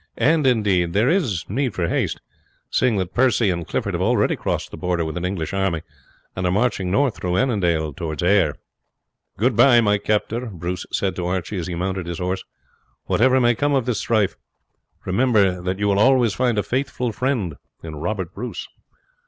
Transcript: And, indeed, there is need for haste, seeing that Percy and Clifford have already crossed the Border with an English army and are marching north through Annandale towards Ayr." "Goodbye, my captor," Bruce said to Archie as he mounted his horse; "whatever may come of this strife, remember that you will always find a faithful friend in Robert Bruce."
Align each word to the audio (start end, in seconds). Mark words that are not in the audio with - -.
And, 0.17 0.47
indeed, 0.47 0.93
there 0.93 1.09
is 1.09 1.47
need 1.47 1.75
for 1.75 1.87
haste, 1.87 2.21
seeing 2.71 2.95
that 2.97 3.13
Percy 3.13 3.51
and 3.51 3.67
Clifford 3.67 3.93
have 3.93 4.01
already 4.01 4.35
crossed 4.35 4.71
the 4.71 4.75
Border 4.77 5.05
with 5.05 5.15
an 5.15 5.25
English 5.25 5.53
army 5.53 5.83
and 6.35 6.43
are 6.47 6.51
marching 6.51 6.89
north 6.89 7.17
through 7.17 7.37
Annandale 7.37 7.93
towards 7.93 8.23
Ayr." 8.23 8.55
"Goodbye, 9.37 9.79
my 9.79 9.99
captor," 9.99 10.47
Bruce 10.47 10.87
said 10.91 11.15
to 11.17 11.27
Archie 11.27 11.59
as 11.59 11.67
he 11.67 11.75
mounted 11.75 12.07
his 12.07 12.17
horse; 12.17 12.43
"whatever 13.05 13.39
may 13.39 13.53
come 13.53 13.75
of 13.75 13.85
this 13.85 13.99
strife, 14.01 14.35
remember 15.05 15.61
that 15.61 15.77
you 15.77 15.87
will 15.87 15.99
always 15.99 16.33
find 16.33 16.57
a 16.57 16.63
faithful 16.63 17.11
friend 17.11 17.53
in 17.83 17.95
Robert 17.97 18.33
Bruce." 18.33 18.67